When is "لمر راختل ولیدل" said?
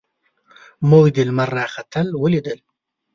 1.27-2.59